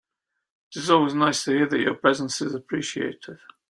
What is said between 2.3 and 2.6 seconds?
is